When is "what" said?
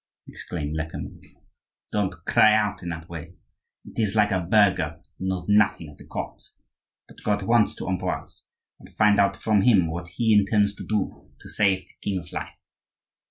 9.91-10.07